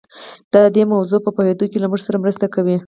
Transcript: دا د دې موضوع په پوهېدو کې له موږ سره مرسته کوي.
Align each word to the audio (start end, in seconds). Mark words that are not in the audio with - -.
دا 0.51 0.59
د 0.65 0.67
دې 0.75 0.83
موضوع 0.93 1.19
په 1.23 1.29
پوهېدو 1.35 1.65
کې 1.71 1.77
له 1.81 1.87
موږ 1.91 2.01
سره 2.07 2.21
مرسته 2.23 2.45
کوي. 2.53 2.77